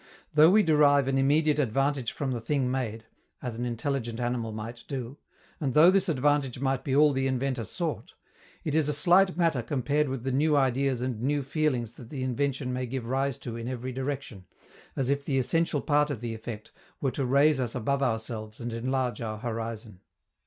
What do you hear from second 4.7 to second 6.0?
do, and though